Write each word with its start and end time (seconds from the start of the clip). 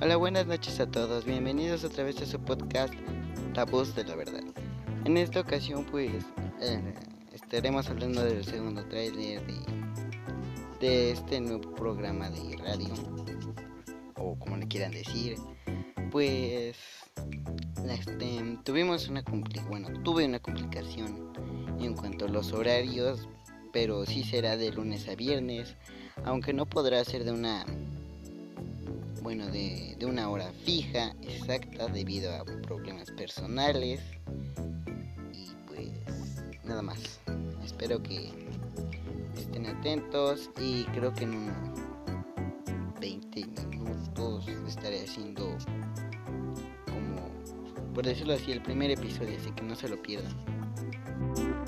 Hola, 0.00 0.16
buenas 0.16 0.46
noches 0.46 0.78
a 0.78 0.88
todos. 0.88 1.24
Bienvenidos 1.24 1.82
otra 1.82 2.04
vez 2.04 2.22
a 2.22 2.26
su 2.26 2.38
podcast 2.38 2.94
La 3.56 3.64
Voz 3.64 3.96
de 3.96 4.04
la 4.04 4.14
Verdad. 4.14 4.44
En 5.04 5.16
esta 5.16 5.40
ocasión, 5.40 5.84
pues, 5.90 6.24
eh, 6.60 6.94
estaremos 7.32 7.88
hablando 7.90 8.22
del 8.22 8.44
segundo 8.44 8.86
tráiler 8.86 9.42
de, 10.78 11.10
este 11.10 11.40
nuevo 11.40 11.74
programa 11.74 12.30
de 12.30 12.56
radio, 12.58 12.94
o 14.14 14.38
como 14.38 14.56
le 14.56 14.68
quieran 14.68 14.92
decir. 14.92 15.36
Pues, 16.12 16.76
este, 17.90 18.58
tuvimos 18.62 19.08
una 19.08 19.24
bueno, 19.68 19.88
tuve 20.04 20.26
una 20.26 20.38
complicación 20.38 21.32
en 21.80 21.94
cuanto 21.94 22.26
a 22.26 22.28
los 22.28 22.52
horarios, 22.52 23.28
pero 23.72 24.06
sí 24.06 24.22
será 24.22 24.56
de 24.56 24.70
lunes 24.70 25.08
a 25.08 25.16
viernes, 25.16 25.74
aunque 26.24 26.52
no 26.52 26.66
podrá 26.66 27.04
ser 27.04 27.24
de 27.24 27.32
una 27.32 27.66
bueno, 29.28 29.46
de, 29.48 29.94
una 30.06 30.30
hora 30.30 30.50
fija, 30.64 31.14
exacta, 31.20 31.86
debido 31.88 32.34
a 32.34 32.46
problemas 32.46 33.10
personales. 33.10 34.00
Y 35.34 35.50
pues 35.66 35.90
nada 36.64 36.80
más. 36.80 37.20
Espero 37.62 38.02
que 38.02 38.30
estén 39.36 39.66
atentos 39.66 40.48
y 40.58 40.84
creo 40.94 41.12
que 41.12 41.24
en 41.24 41.34
unos 41.34 41.56
20 43.02 43.44
minutos 43.66 44.48
estaré 44.66 45.04
haciendo 45.04 45.58
como, 46.86 47.92
por 47.94 48.06
decirlo 48.06 48.32
así, 48.32 48.50
el 48.50 48.62
primer 48.62 48.92
episodio, 48.92 49.36
así 49.38 49.50
que 49.50 49.62
no 49.62 49.76
se 49.76 49.90
lo 49.90 50.00
pierdan. 50.00 51.67